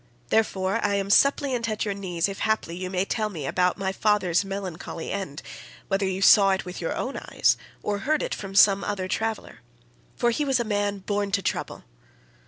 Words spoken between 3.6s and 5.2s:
my father's melancholy